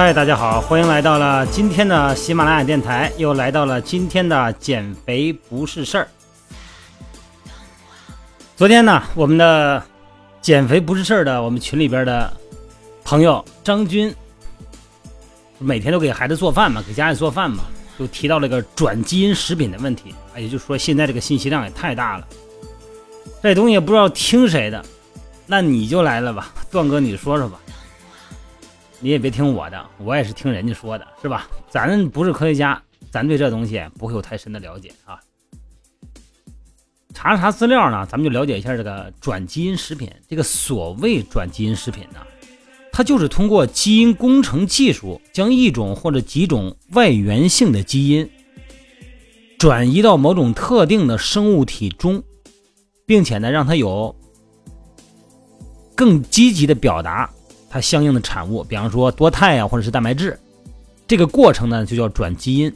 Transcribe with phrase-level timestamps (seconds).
[0.00, 6.06] 嗨，大家好，欢迎来到了今天的喜马拉雅电台，又来到了今天的减肥不是事儿。
[8.56, 9.82] 昨天呢，我们的
[10.40, 12.32] 减肥不是事儿的我们群里边的
[13.02, 14.14] 朋友张军，
[15.58, 17.64] 每天都给孩子做饭嘛，给家里做饭嘛，
[17.98, 20.14] 就提到了一个转基因食品的问题。
[20.36, 22.28] 也就是说，现在这个信息量也太大了，
[23.42, 24.80] 这东西也不知道听谁的，
[25.44, 27.58] 那你就来了吧，段哥，你说说吧。
[29.00, 31.48] 你也别听我的，我也是听人家说的，是吧？
[31.70, 35.20] 咱不是科学家，咱对这东西不会有太深的了解啊。
[37.14, 40.10] 查查资料呢，咱们就了解一下这个转基因食品。
[40.28, 42.20] 这个所谓转基因食品呢，
[42.92, 48.28] 它就是通过基因工程技术，将一种或者几种外源性的基因
[49.58, 52.22] 转移到某种特定的生物体中，
[53.06, 54.14] 并且呢，让它有
[55.94, 57.30] 更积极的表达。
[57.70, 60.38] 它相应的产物，比方说多肽呀，或者是蛋白质，
[61.06, 62.72] 这个过程呢就叫转基因。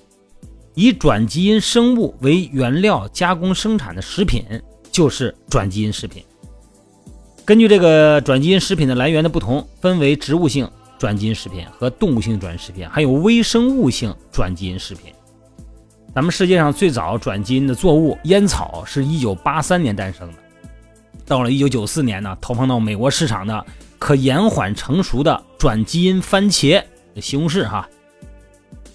[0.75, 4.43] 以转基因生物为原料加工生产的食品
[4.91, 6.23] 就是转基因食品。
[7.45, 10.67] 根据这个转基因食品的来源的不同，分为植物性
[10.98, 15.13] 转基因食品和动物性转基因食品，还有微生物性转基因食品。
[16.15, 20.35] 咱们世界上最早转基因的作物烟草是一九八三年诞生的，
[21.27, 23.67] 到了一九九四年呢，投放到美国市场的。
[24.03, 26.83] 可延缓成熟的转基因番茄，
[27.20, 27.89] 西红柿哈。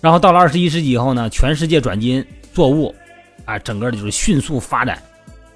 [0.02, 2.94] 然后到了二十一世纪以后呢，全世界转基因作物
[3.45, 5.02] 啊，整个的就是迅速发展。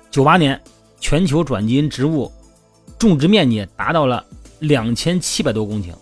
[0.10, 0.58] 九八年，
[1.02, 2.32] 全球转基因植物
[2.98, 4.26] 种植面积达到了
[4.60, 5.94] 两千七百多公顷，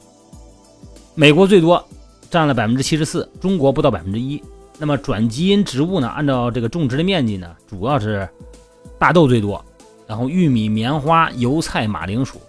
[1.16, 1.84] 美国最多，
[2.30, 4.40] 占了百分之七十四，中国不到百分之一。
[4.78, 8.30] 那么转基因植物呢，按照这个种植的面积呢，主要是
[9.00, 9.66] 大豆最多，
[10.06, 12.40] 然后玉米、棉花、油菜、马铃薯。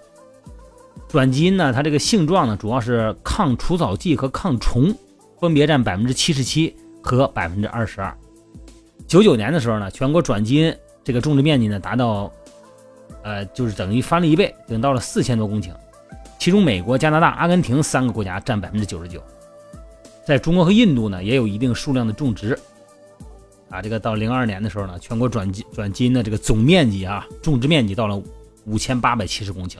[1.09, 4.95] 转基因呢，它这个性状呢，主要是抗除草剂和抗虫，
[5.41, 8.17] 分别占百分之七十七和百分之二十二。
[9.07, 12.31] 九九年的时候呢，全国转基因这个种植面积呢达到，
[13.23, 15.71] 呃，就是等于翻了一倍，等到了四千多公顷。
[16.39, 19.21] 其中，美国、加拿大、阿根廷三个国家占百分之九十九，
[20.25, 22.59] 在中国和印度呢也有一定数量的种植。
[23.69, 28.23] 啊，这个到零二年的时候呢，全国转基转基因的这个总面积啊，种植面积到了
[28.65, 29.77] 五千八百七十公顷。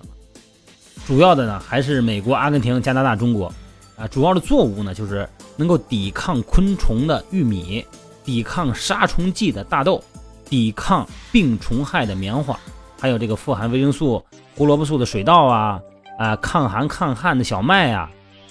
[1.07, 3.53] 主要的呢还是美国、阿根廷、加拿大、中国，
[3.97, 7.85] 啊，主要的作物呢就是能够抵抗昆虫的玉米，
[8.25, 10.03] 抵抗杀虫剂的大豆，
[10.49, 12.59] 抵抗病虫害的棉花，
[13.01, 14.25] 还有这个富含维生素、
[14.57, 15.81] 胡萝卜素的水稻啊，
[16.19, 18.09] 啊，抗寒抗旱的小麦啊，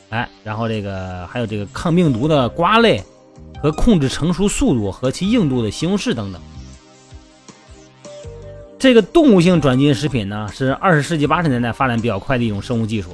[0.09, 3.01] 哎，然后这个还有这个抗病毒的瓜类，
[3.63, 6.41] 和控制成熟速度和其硬度的西红柿等等。
[8.79, 13.09] 这个动物性转基因食品呢，是二十世纪八十年代发展比较快的一种生物技术。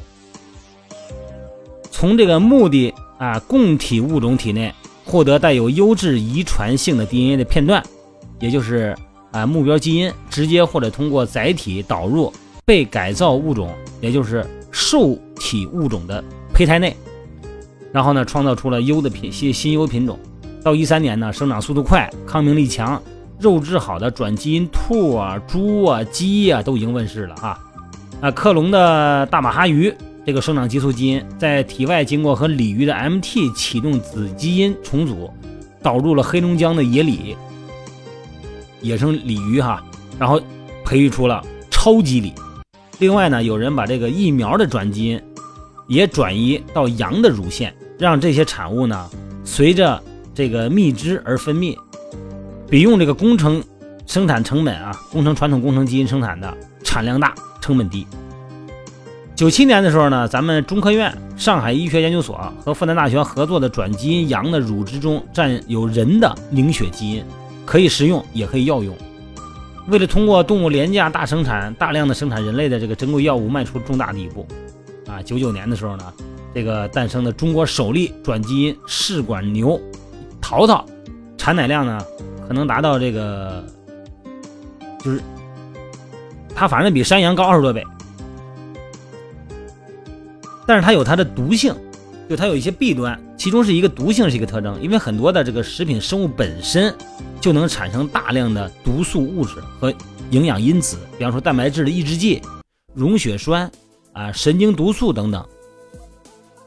[1.89, 4.71] 从这个目的啊供体物种体内
[5.03, 7.83] 获得带有优质遗传性的 DNA 的片段，
[8.39, 8.95] 也就是
[9.31, 12.31] 啊目标基因，直接或者通过载体导入
[12.63, 16.95] 被改造物种，也就是受体物种的胚胎内，
[17.91, 20.19] 然后呢创造出了优的品新新优品种。
[20.63, 23.01] 到一三年呢，生长速度快，抗病力强。
[23.39, 27.59] 肉质好的转基因兔啊、猪啊、鸡啊都已经问世了哈。
[28.21, 29.93] 啊，克隆的大马哈鱼
[30.25, 35.29] 这个生长激素基因在体外经过和鲤鱼的 MT 启动子基因重组，
[35.83, 37.35] 导入了黑龙江的野鲤
[38.81, 39.83] 野生鲤鱼哈，
[40.17, 40.41] 然后
[40.83, 42.33] 培育出了超级鲤。
[42.99, 45.21] 另外呢，有人把这个疫苗的转基因
[45.87, 49.09] 也转移到羊的乳腺，让这些产物呢
[49.43, 50.01] 随着
[50.33, 51.77] 这个蜜汁而分泌。
[52.67, 53.63] 比用这个工程
[54.07, 56.51] 生产成本啊，工程传统工程基因生产的
[56.83, 58.05] 产量大，成本低。
[59.35, 67.23] 九七年的时候呢，咱们中科院上海医学研究所和复旦大学合作的转基因羊的乳汁中占有人的凝血基因，
[67.65, 68.95] 可以食用也可以药用。
[69.87, 74.47] 为了通过动物廉价大生产，大量的生产人类的这个珍贵药物，迈出重大的一步。
[75.07, 76.13] 啊，九九年的时候呢，
[76.53, 79.79] 这个诞生的中国首例转基因试管牛
[80.41, 80.83] 淘淘，
[81.37, 82.03] 产奶量呢？
[82.47, 83.63] 可能达到这个，
[85.03, 85.21] 就是
[86.53, 87.83] 它反正比山羊高二十多倍，
[90.65, 91.75] 但是它有它的毒性，
[92.29, 96.93] 就它有一些弊端，其中是一个毒性是一个特征，因为很多的这个食品生物本身
[97.41, 99.93] 就能产生大量的毒素物质和
[100.29, 102.41] 营养因子，比方说蛋白质的抑制剂、
[102.93, 103.69] 溶血栓
[104.13, 105.45] 啊、神经毒素等等，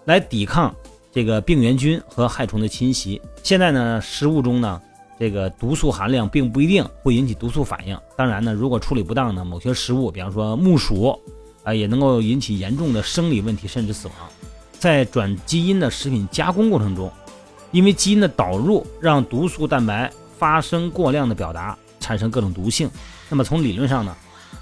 [0.04, 0.75] 来抵抗
[1.12, 3.20] 这个病原菌和害虫的侵袭。
[3.42, 4.82] 现在呢，食物中呢。
[5.18, 7.98] 这个毒素含量并不一定会引起毒素反应。
[8.16, 11.18] 当然呢，如果处理不当呢，某些食物，比方说木薯，
[11.64, 14.16] 啊，也能够引起严重的生理问题，甚至死亡。
[14.78, 17.10] 在转基因的食品加工过程中，
[17.72, 22.88] 因为基因的导入让毒素蛋白发生过量的表达，产生各种毒性。
[23.28, 24.16] 那么从理论上呢，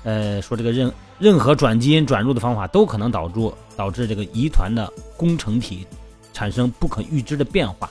[0.04, 5.86] 呃，说这个任任何转基因转入的方法都可能导致导致这个遗传的工程体
[6.32, 7.90] 产生不可预知的变化。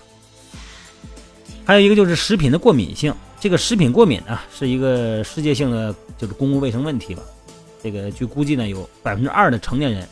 [1.66, 7.24] 还有一个就是食品的过敏性，这个食品过敏呢是一个世界性的就是公共卫生问题吧。
[7.82, 10.08] 这个据估计呢，有百分之二的成年人。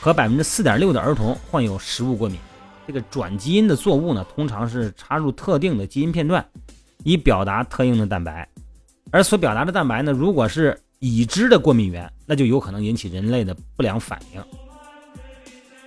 [0.00, 2.38] 和百分之四点六的儿童患有食物过敏。
[2.86, 6.42] 这个转基因的作物呢，通常是插入特定的基因片段，
[7.02, 8.48] 以表达特定的蛋白。
[9.10, 14.40] 而所表达的蛋白呢，如果是已知的过敏源，那就有可能引起人类的不良反应。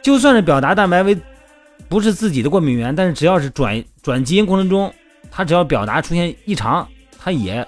[0.04, 1.18] 就算是表达蛋白为
[1.90, 4.94] 不是自己的过敏源，但是只要是转转基因过程中，
[5.30, 6.88] 它只要表达出现异常，
[7.18, 7.68] 它也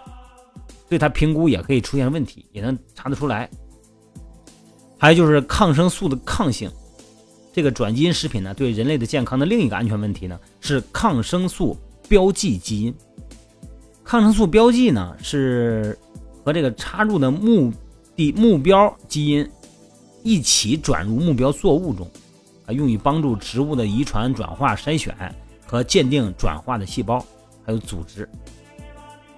[0.90, 3.50] 对它评估也可以出现问题，也能查得出来。
[4.98, 6.72] 还有就是抗生素的抗性，
[7.52, 11.78] 这个转基因食品呢，对人类的健康的另一个安全问题呢，是抗生素
[12.08, 12.94] 标记基因。
[14.04, 15.98] 抗生素标记呢，是
[16.46, 17.72] 和这个插入的目
[18.16, 19.50] 的目标基因
[20.24, 22.10] 一起转入目标作物中，
[22.66, 25.16] 啊，用于帮助植物的遗传转化筛选
[25.66, 27.24] 和鉴定转化的细胞
[27.66, 28.28] 还有组织。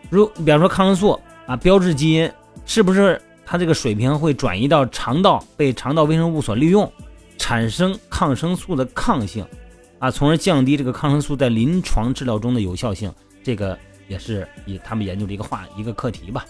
[0.10, 2.32] 如比方说抗生素啊，标志基因
[2.66, 3.22] 是不是？
[3.48, 6.92] 它这个水平会转移到肠道，被肠道微生物所利用，
[7.38, 9.46] 产生抗生素的抗性，
[10.00, 13.14] 啊，从而降低这个抗生素在临床治疗中的有效性。
[13.44, 16.44] 这个也是以他们研究的一个话一个课题吧。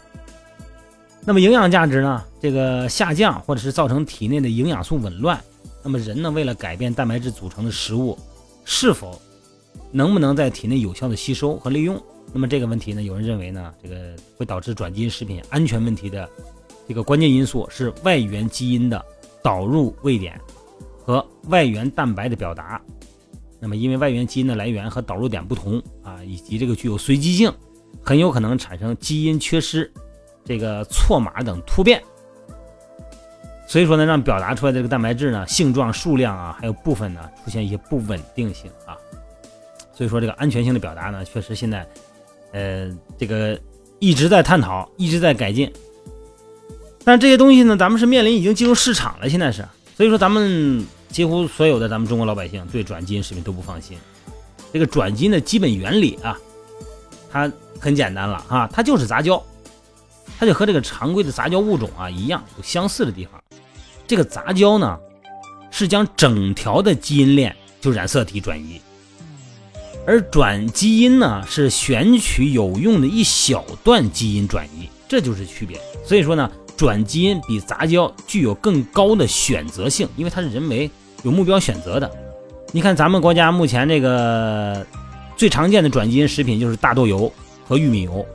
[1.25, 2.23] 那么营养价值呢？
[2.39, 5.37] 这个下降或者是造成体内的营养素紊乱，
[5.85, 8.17] 那么人呢为了改变蛋白质组成的食物，
[8.65, 9.21] 是否
[9.91, 12.01] 能不能在体内有效的吸收和利用？
[12.33, 16.27] 那么这个问题呢，有人认为呢，这个会导致转基因食品安全问题的。
[16.87, 19.05] 这个关键因素是外源基因的
[19.43, 20.41] 导入位点
[21.03, 22.81] 和外源蛋白的表达。
[23.59, 27.53] 那么，因为外源基因的来源和导入点不同啊，以及这个具有随机性，
[28.03, 29.91] 很有可能产生基因缺失、
[30.43, 32.03] 这个错码等突变。
[33.67, 38.95] 所以说呢，让表达出来这个蛋白质呢，性状、数量啊，还有部分呢，出现一些不稳定性啊。
[39.93, 41.87] 所以说，这个安全性的表达呢，确实现在
[42.51, 43.59] 呃，这个
[43.99, 45.71] 一直在探讨，一直在改进。
[47.03, 49.65] 但这些东西呢，咱们是面临已经进入市场了，现在是，
[49.95, 53.97] 所以说咱们几乎所有的咱们中国老百姓对转基因食品都不放心。
[54.73, 56.37] 这个转基因的基本原理啊，
[57.31, 59.41] 它很简单了啊，它就是杂交，
[60.37, 63.41] 它就和这个常规的杂交物种啊一样，有相似的地方。
[64.07, 64.97] 这个杂交呢，
[65.71, 68.81] 是将整条的基因链就染色体转移，
[70.05, 75.79] 而转基因呢是选取有用的一小段基因转移，这就是区别。
[76.05, 76.51] 所以说呢。
[76.77, 80.91] 转基因比杂交具有更高的选择性，因为它是人为
[81.23, 82.11] 有目标选择的。
[82.73, 84.85] 你看咱们国家目前这个
[85.37, 87.31] 最常见的转基因食品就是大豆油
[87.65, 88.25] 和玉米油，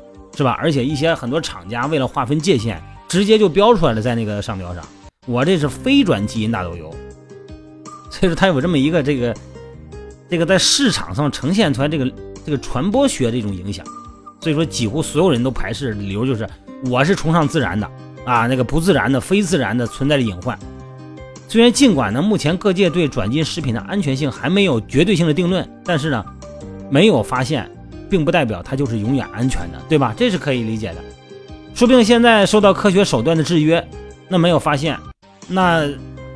[0.40, 0.56] 是吧？
[0.58, 4.82] 而且一些很多厂家为了划分界限，直接就标出来了在那个商标上，
[5.26, 6.90] 我这是非转基因大豆油。
[8.10, 9.36] 所以说它有这么一个这个
[10.30, 12.10] 这个在市场上呈现出来这个
[12.42, 13.84] 这个传播学的一种影响。
[14.40, 16.48] 所以说几乎所有人都排斥理由就是
[16.86, 17.86] 我是崇尚自然的。
[18.24, 20.58] 啊，那个不自然的、非自然的存在着隐患。
[21.48, 26.24] 虽然尽管呢，目前各界对转基因食品的安全性还没有绝对性的定论，但是呢，
[26.88, 27.70] 没有发现，
[28.10, 30.12] 并不代表它就是永远安全的，对吧？
[30.16, 30.96] 这是可以理解的。
[31.72, 33.82] 说不定现在受到科学手段的制约，
[34.28, 34.98] 那没有发现，
[35.48, 35.88] 那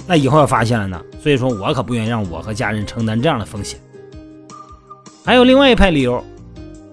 [0.07, 0.99] 那以后要发现了呢？
[1.21, 3.79] 所以说我可不愿意让我和家人承担这样的风险。
[5.25, 6.23] 还有另外一派理由，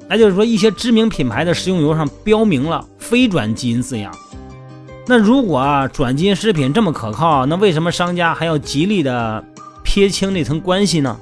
[0.10, 4.12] 那就是说一些知名品牌的食用油上标明了非转基因字样。
[5.06, 9.44] 那如果啊转基因食品这么可靠，那为什么商家还要极力的
[9.84, 11.18] 撇清那层关系呢？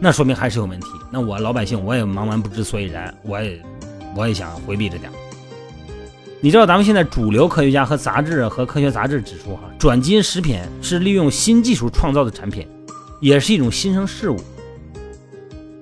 [0.00, 0.88] 那说明还是有问题。
[1.10, 3.60] 那我老百姓我也茫然不知所以然，我也
[4.14, 5.10] 我也想回避着点。
[6.40, 12.68] 你知道咱们现在主流科学家和杂志和科学杂志指出哈，转基因食品是利用新技术创造的产品，
[13.20, 14.36] 也是一种新生事物。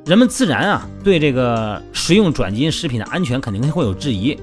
[0.06, 4.38] 人们自然啊对这个食用转基因食品的安全肯定会有质疑，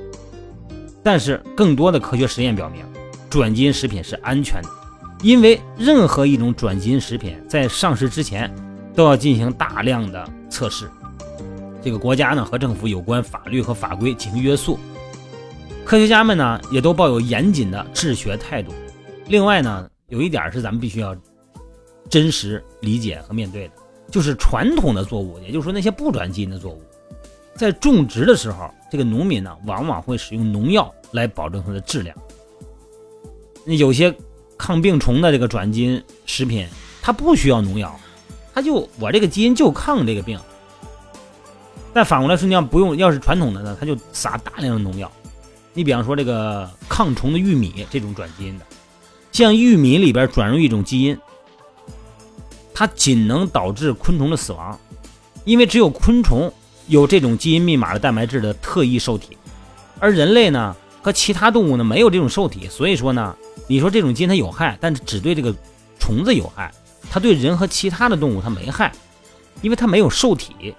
[1.01, 2.83] 但是更多的科学实验表明。
[3.29, 4.69] 转基因食品是安全的，
[5.23, 8.53] 因为任何一种转基因食品在上市之前
[8.93, 10.89] 都要进行大量的测试，
[11.81, 14.77] 这个国家呢和政府有关法律和法规进行约束，
[15.85, 18.71] 科学家们呢也都抱有严谨的治学态度。
[19.27, 21.15] 另外呢，有一点是咱们必须要
[22.09, 23.73] 真实理解和面对的，
[24.09, 26.81] 就是传统的作物，也就是说那些不转基因的作物，
[27.55, 32.15] 在种植的时候，这个农民呢往往会使用农药来保证它的质量。
[33.65, 34.13] 那有些
[34.57, 36.67] 抗病虫的这个转基因食品，
[37.01, 37.97] 它不需要农药，
[38.53, 40.39] 它就我这个基因就抗这个病。
[41.93, 45.11] 但反过来说，你要不用，要是传统的呢，它就撒大量的农药。
[45.73, 48.65] 你比方说这个抗虫的玉米这种转基因的，
[49.31, 51.17] 像玉米里边转入一种基因，
[52.73, 54.77] 它仅能导致昆虫的死亡，
[55.45, 56.51] 因为只有昆虫
[56.87, 59.37] 有这种基因密码的蛋白质的特异受体，
[59.99, 63.35] 而人类呢和其他动物呢没有这种受体，所以说呢，
[63.67, 65.53] 你说这种基因它有害，但只对这个
[65.99, 66.71] 虫子有害，
[67.09, 68.91] 它对人和其他的动物它没害，
[69.61, 70.75] 因为它没有受体。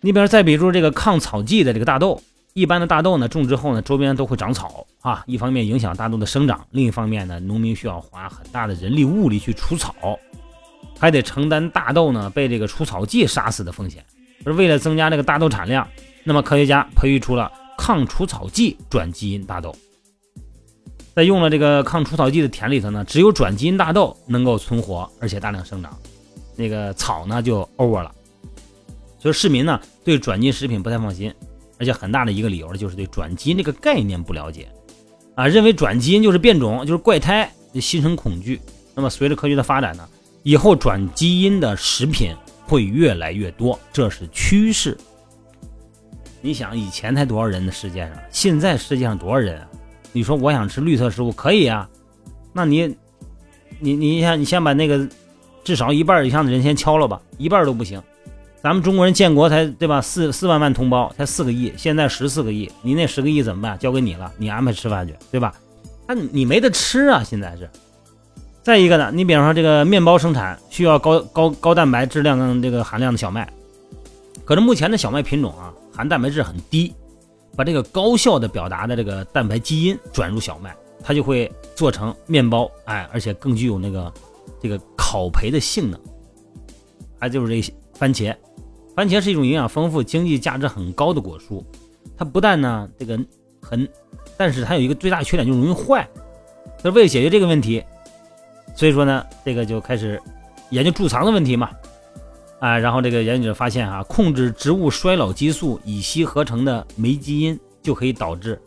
[0.00, 2.22] 你比如再比如这个抗草剂的这个大豆，
[2.54, 9.94] 一般的大豆呢种植后呢，周边都会长草啊，一方面影响大豆的生长，另一方面呢，农民需要花很大的人力物力去除草，
[10.98, 14.04] 还得承担大豆呢被这个除草剂杀死的风险。
[14.44, 15.86] 而为了增加这个大豆产量，
[16.22, 19.74] 那么科学家培育出了抗除草剂转基因大豆，
[21.18, 25.98] 在用了这个抗除草剂的田里头呢，只有转基因大豆能够存活，而且大量生长，
[26.54, 28.14] 那个草呢就 over 了。
[29.18, 31.34] 所以市民呢对转基因食品不太放心，
[31.76, 34.68] 而且很大的一个理由就是对转基因这个概念不了解，
[35.34, 38.60] 啊，认为转基因就是变种，就是怪胎，就心生恐惧。
[38.94, 40.08] 那么随着科学的发展呢，
[40.44, 42.32] 以后转基因的食品
[42.64, 44.96] 会越来越多，这是趋势。
[46.40, 49.68] 你想以前才多少人的世界上，现在世界上多少人啊？
[50.12, 51.88] 你说我想吃绿色食物可以啊，
[52.52, 52.96] 那你，
[53.78, 55.06] 你你想你先把那个
[55.62, 58.02] 至少一半以上的人先敲了吧，一半都不行。
[58.60, 60.00] 咱们中国人建国才对吧？
[60.00, 63.78] 四四万万同胞才四个亿，现在十四个亿，你那十个亿怎么办？
[63.78, 65.54] 交给你了，你安排吃饭去，对吧？
[66.08, 67.22] 那你没得吃啊！
[67.22, 67.68] 现在是。
[68.62, 73.48] 再一个呢，你比方说这个面包生产需要高高高蛋白质量跟这个含量的小麦，
[74.44, 76.92] 可是目前的小麦品种啊，含蛋白质很低，
[77.58, 80.72] 把这个高效的表达的这个蛋白基因转入小麦，
[81.02, 84.12] 它就会做成面包，哎，而且更具有那个
[84.62, 85.98] 这个烤焙的性能。
[87.18, 88.32] 还就是这番茄。
[88.94, 91.60] 番茄是一种营养丰富、经济价值很高的果蔬，
[92.16, 93.18] 它不但呢这个
[93.60, 93.88] 很，
[94.36, 96.08] 但是它有一个最大缺点，就容易坏。
[96.84, 97.82] 那为了解决这个问题，
[98.76, 100.22] 所以说呢，这个就开始
[100.70, 101.72] 研究贮藏的问题嘛，
[102.60, 108.60] 啊，然后这个研究者发现啊，控制植物衰老激素乙烯合成的酶基因就可以导致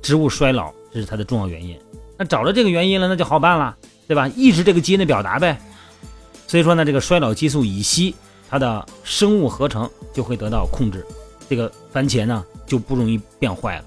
[0.00, 1.78] 植物衰老，这是它的重要原因。
[2.16, 4.28] 那找着这个原因了，那就好办了，对吧？
[4.28, 5.58] 抑制这个基因的表达呗。
[6.46, 8.14] 所以说呢，这个衰老激素乙烯。
[8.52, 11.06] 它的生物合成就会得到控制，
[11.48, 13.84] 这个番茄呢就不容易变坏了。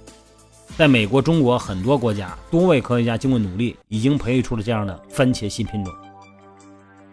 [0.78, 5.94] 在美国、中国很多国家，多位科学家经过努力，已经培育出了这样的番茄新品种。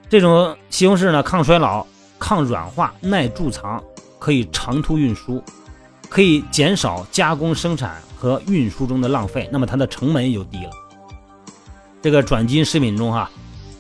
[0.08, 1.84] 这种西红柿呢，抗衰老、
[2.20, 3.82] 抗软化、耐贮藏，
[4.20, 5.42] 可以长途运输，
[6.08, 10.70] 可以减少加工生产和运输中的浪费，那么它的成本也就低了。
[12.02, 13.28] 这个转基因食品中哈，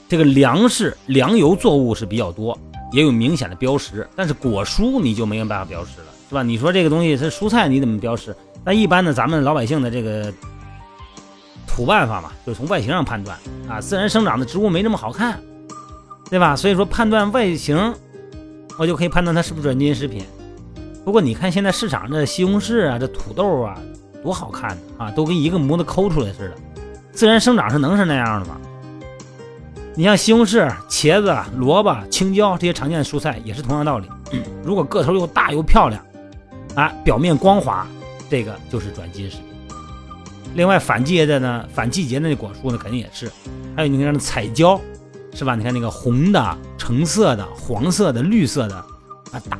[0.08, 2.58] 这个粮食、粮油作物是比较多。
[2.92, 6.42] 也有明显的标识，但是果蔬你就没有办法标识了，是吧？
[6.42, 8.34] 你说这个东西是蔬菜，你怎么标识？
[8.64, 10.32] 那一般的咱们老百姓的这个
[11.68, 13.80] 土办法嘛，就从外形上判断啊。
[13.80, 15.40] 自然生长的植物没那么好看，
[16.28, 16.56] 对吧？
[16.56, 17.94] 所以说判断外形，
[18.80, 20.24] 我就可以判断它是不是转基因食品。
[21.04, 23.78] 不过你看现在市场这西红柿啊，这土豆啊，
[24.22, 26.54] 多好看啊，都跟一个模子抠出来似的。
[27.12, 28.56] 自然生长是能是那样的吗？
[29.94, 34.08] 你像西红柿、茄子、萝卜、青椒这些常见的蔬菜也是同样道理。
[34.64, 36.02] 如果个头又大又漂亮，
[36.74, 37.86] 啊，表面光滑，
[38.30, 39.46] 这个就是转基因食品。
[40.54, 43.30] 另外反季节的呢，反季节的那果蔬呢，肯定也是。
[43.76, 44.80] 还有你看那彩椒，
[45.32, 45.54] 是吧？
[45.54, 49.58] 你看那个红的、橙色的、黄色的、绿色的，啊，大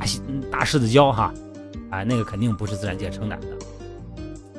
[0.51, 1.33] 大柿子椒哈，
[1.89, 3.47] 啊，那个肯定不是自然界生产的。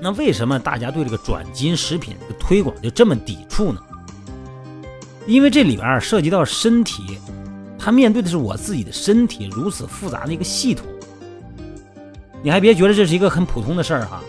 [0.00, 3.80] 那为什么大家对这个转基因食品的推广就这么抵触呢？
[5.28, 7.18] 因为这里边涉及到身体，
[7.78, 10.84] 他面对的是我自己的身体，如此复杂的一个系统，
[12.42, 14.20] 你还别觉得这是一个很普通的事儿哈，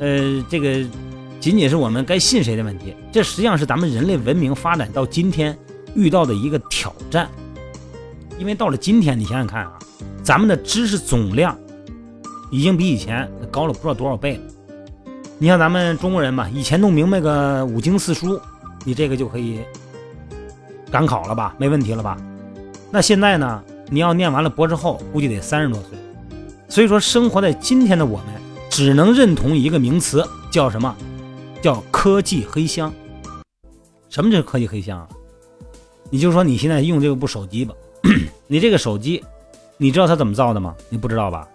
[0.00, 0.86] 呃，这个
[1.40, 5.56] 仅仅是我们该信谁的问题，这实际上是咱们人类文明发展到今天
[5.94, 7.28] 遇到的一个挑战。
[8.38, 9.78] 因为到了今天，你想想看啊，
[10.22, 11.58] 咱们的知识总量
[12.50, 14.42] 已经比以前高了不知道多少倍了。
[15.38, 18.40] 你像咱们中国人嘛，以前弄明白个五经四书。
[18.84, 19.60] 你这个就可以
[20.90, 21.54] 赶考了吧？
[21.58, 22.16] 没问题了吧？
[22.90, 23.62] 那现在呢？
[23.90, 25.98] 你要念完了博士后，估计得三十多岁。
[26.68, 28.26] 所以说，生活在今天的我们，
[28.70, 30.94] 只能认同一个名词，叫什么？
[31.60, 32.92] 叫科技黑箱。
[34.08, 35.08] 什么叫科技黑箱啊？
[36.10, 37.74] 你就说你现在用这部手机吧，
[38.46, 39.22] 你这个手机，
[39.76, 40.74] 你知道它怎么造的吗？
[40.88, 41.46] 你不知道吧？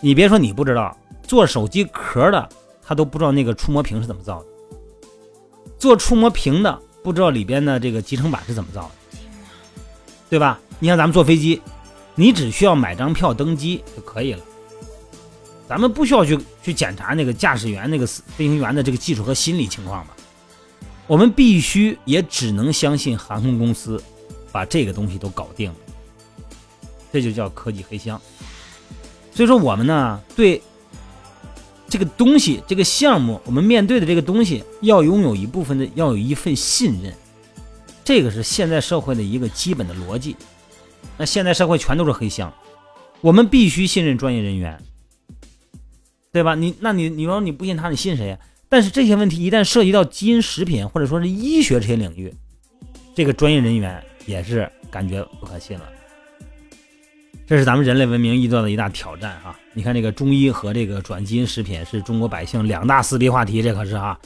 [0.00, 2.48] 你别说你不知道，做手机壳的
[2.82, 4.46] 他都不知道那个触摸屏是怎么造的。
[5.78, 9.18] 做触摸屏的不知道里边的这个集成板是怎么造的，
[10.28, 10.58] 对吧？
[10.78, 11.60] 你像咱们坐飞机，
[12.14, 14.40] 你只需要买张票登机就可以了，
[15.68, 20.16] 咱们不需要去去检查那个驾驶员、那个飞行员的这个技术和心理情况吧？
[21.10, 24.00] 我们必须也只能相信航空公司
[24.52, 25.76] 把这个东西都搞定了，
[27.12, 28.20] 这就叫科技黑箱。
[29.34, 30.62] 所以说，我们呢对
[31.88, 37.12] 这个东西、这个项目，我们面对的这个东西，要拥有一部分的，要有一份信任。
[38.04, 40.36] 这个是现在社会的一个基本的逻辑。
[41.18, 42.54] 那现在社会全都是黑箱，
[43.20, 44.80] 我们必须信任专业人员，
[46.30, 46.54] 对吧？
[46.54, 48.38] 你那你你说你不信他，你信谁呀？
[48.70, 52.32] 但是这些问题一旦涉及到基因食品或者说是医学这些领域，
[53.14, 55.84] 这个专业人员也是感觉不可信了。
[57.48, 59.58] 这是咱们人类文明遇到的一大挑战啊！
[59.74, 64.16] 你看这个中医和这个转基因食品是中国百姓两大撕逼话题，这可是哈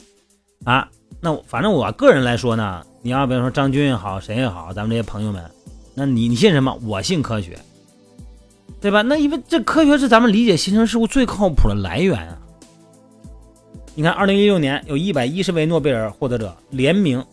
[0.63, 0.87] 啊！
[1.19, 5.43] 那反正我个人来说呢，你要比如说张军也好，谁也好，咱们这些朋友们，
[5.95, 6.71] 那你你信什么？
[6.83, 7.57] 我信科学，
[8.79, 9.01] 对吧？
[9.01, 12.37] 那因为这科学是咱们理解新生事物最靠谱的来源啊！
[13.97, 17.23] 你看，二零一六年有一百一十位诺贝尔获得者联名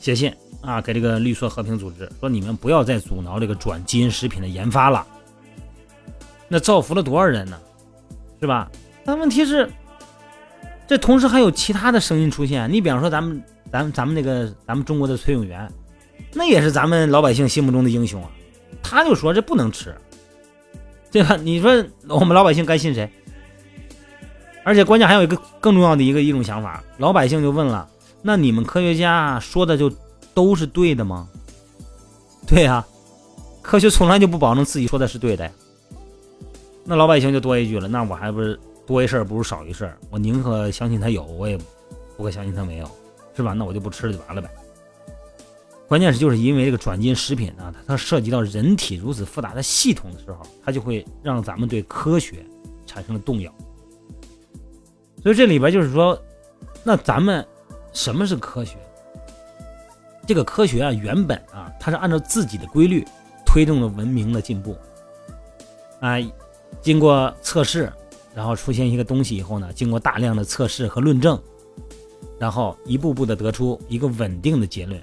[0.00, 5.06] 写信啊，给这个绿色和平组织说，你们不要再阻挠这个转基因食品的研发了。
[6.48, 7.56] 那造福了多少人呢？
[8.40, 8.68] 是吧？
[9.04, 9.70] 但问题是，
[10.88, 12.68] 这同时还有其他的声音出现。
[12.72, 15.70] 你比方说，咱们、咱、咱们那个、咱们中国的崔永元，
[16.34, 18.30] 那也是咱们老百姓心目中的英雄啊。
[18.82, 19.94] 他就说这不能吃，
[21.12, 21.36] 对吧？
[21.36, 23.08] 你说我们老百姓该信谁？
[24.68, 27.88] 而且关键还有一个更重要的一个一种想法，老百姓就问了：
[28.20, 29.90] 那你们科学家说的就
[30.34, 31.26] 都是对的吗？
[32.46, 32.84] 对呀，
[33.62, 35.50] 科学从来就不保证自己说的是对的呀。
[36.84, 41.58] 那老百姓就多一句了，那我还不是多一事不如少一事我宁可相信他有，我也
[42.18, 42.86] 不可相信他没有，
[43.34, 43.54] 是吧？
[43.54, 44.50] 那我就不吃就完了呗。
[45.88, 52.44] 关键是就是因为这个转基因食品呢，它涉及到人体如此复杂的系统的时候，它就会让咱们对科学
[52.86, 53.50] 产生了动摇。
[55.22, 56.20] 所以这里边就是说，
[56.82, 57.46] 那咱们
[57.92, 58.76] 什么是科学？
[60.26, 63.04] 这个科学啊，原本啊，它是按照自己的规律
[63.46, 64.76] 推动了文明的进步，
[66.00, 66.16] 啊。
[66.82, 67.90] 经过测试，
[68.34, 71.40] 然后出现一个东西以后呢，经过大量的测试和论证，
[72.38, 75.02] 然后一步步的得出一个稳定的结论，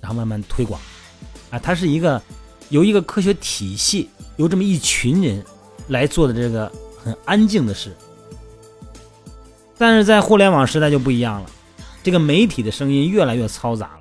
[0.00, 0.80] 然后慢慢推广，
[1.50, 2.22] 啊，它是一个
[2.68, 5.44] 由一个科学体系，由这么一群人
[5.88, 6.70] 来做的这个
[7.02, 7.92] 很安静的事。
[9.78, 11.50] 但是在互联网时代就不一样了，
[12.02, 14.00] 这个媒体的声音越来越嘈杂了。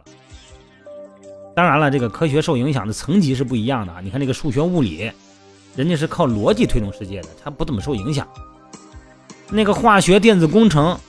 [1.55, 5.11] 当然了，这个科学受影响的层级是不一样的啊，你看这个数学物理。
[5.75, 8.27] 人家是靠逻辑推动世界的，他不怎么受影响。
[9.51, 10.99] 那个化学、电子工程，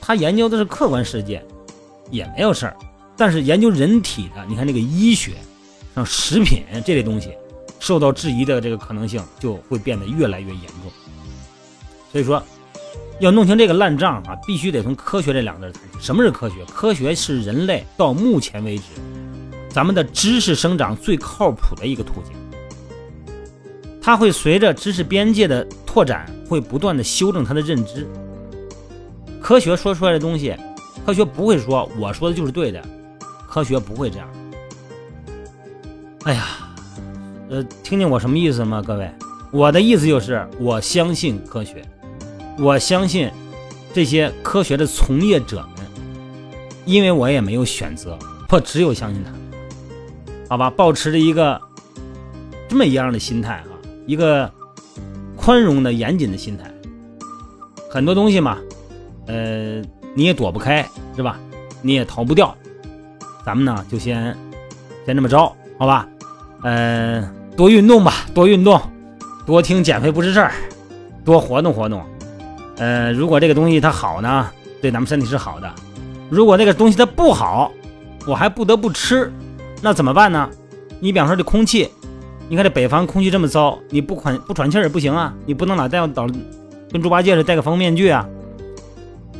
[0.00, 1.44] 他研究的是客观世界，
[2.08, 2.76] 也没有事儿。
[3.16, 5.32] 但是研究人体的，你看这个医学，
[5.96, 7.32] 像食品这类东西，
[7.80, 10.92] 受到质疑的这个可能性就会变得越来越严重。
[12.12, 12.40] 所以说，
[13.22, 16.04] 要弄清这个烂账啊，必须得从科学这两个字谈起。
[16.04, 16.56] 什么是科学？
[16.64, 18.82] 科学是人类到目前为止，
[19.68, 22.32] 咱们的知识生长最靠谱的一个途径。
[24.00, 28.08] 它会随着知识边界的拓展，会不断的修正它的认知。
[29.40, 30.56] 科学说出来的东西，
[31.06, 32.84] 科学不会说我说的就是对的，
[33.48, 34.28] 科学不会这样。
[36.24, 36.44] 哎呀，
[37.50, 38.82] 呃，听见我什么意思吗？
[38.84, 39.08] 各位，
[39.52, 41.84] 我的意思就是我相信科学，
[42.58, 43.30] 我相信
[43.92, 45.86] 这些科学的从业者们，
[46.84, 48.18] 因为我也没有选择，
[48.50, 49.32] 我只有相信他。
[50.48, 51.60] 好吧，保持着一个
[52.68, 53.64] 这么一样的心态啊。
[54.06, 54.50] 一个
[55.36, 56.70] 宽容的、严谨的心态，
[57.88, 58.58] 很多东西嘛，
[59.26, 59.80] 呃，
[60.14, 60.86] 你也躲不开，
[61.16, 61.38] 是吧？
[61.80, 62.54] 你也逃不掉。
[63.46, 64.36] 咱们呢，就先
[65.06, 66.06] 先这么着，好吧？
[66.64, 68.80] 嗯，多运动吧，多运动，
[69.46, 70.52] 多听减肥不是事儿，
[71.24, 72.02] 多活动活动。
[72.76, 75.68] 呃，如果这个东西它好呢，对咱们身体是好的；
[76.30, 77.70] 如果那个东西它不好，
[78.26, 79.32] 我还不得不吃，
[79.80, 80.48] 那怎么办呢？
[81.00, 81.88] 你比方说这空气。
[82.48, 85.32] 你看这北方空气这么糟，你不喘不喘气也不行啊！
[85.46, 86.06] 你不能老戴老
[86.90, 88.28] 跟猪八戒似的戴个防面具啊！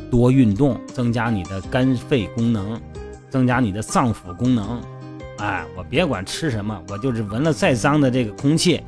[0.09, 2.79] 多运动，增加你的肝肺功能，
[3.29, 4.81] 增加你的脏腑功能。
[5.37, 8.81] 哎，我别管吃什么，我就是闻了再脏的这个空气，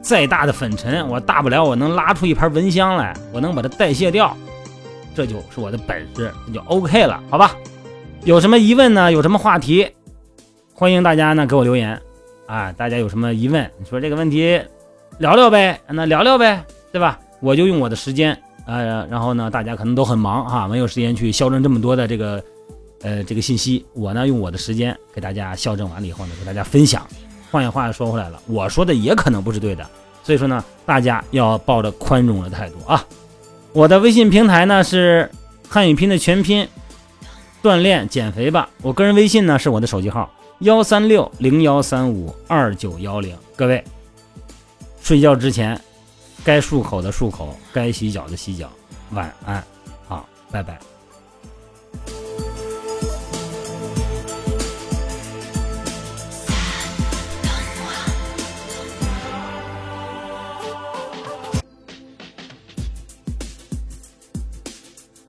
[0.00, 4.36] 再大的粉尘，我大不了我能拉出一盘蚊香来，我能把它代谢掉，
[5.14, 7.54] 这就是我的本事，那就 OK 了，好吧？
[8.24, 9.10] 有什么疑问呢？
[9.10, 9.88] 有什么话题，
[10.74, 12.00] 欢迎大家呢给我留言。
[12.46, 13.70] 啊，大家有什么疑问？
[13.78, 14.60] 你说这个问题
[15.18, 17.18] 聊聊呗，那聊聊呗，对吧？
[17.40, 18.36] 我就用我的时间，
[18.66, 22.42] 呃，然后呢，大家可能都很忙哈，没有时间去校正这么多的这个，
[23.02, 23.86] 呃，这个信息。
[23.94, 27.06] 我呢，用我的时间给大家校正完了以后呢，给大家分享，
[27.50, 29.86] 换句话说回来了，我说的也可能不是对的。
[30.22, 33.04] 所以说呢，大家要抱着宽容的态度啊。
[33.72, 35.30] 我的微信平台呢是
[35.68, 36.68] 汉语拼的全拼，
[37.62, 38.68] 锻炼减肥吧。
[38.82, 43.36] 我个人微信呢是我的手机号幺三六零幺三五二九幺零。
[43.56, 43.82] 各位，
[45.02, 45.80] 睡觉之前
[46.44, 48.70] 该漱口的漱口，该洗脚的洗脚。
[49.12, 49.62] 晚安，
[50.06, 50.89] 好，拜拜。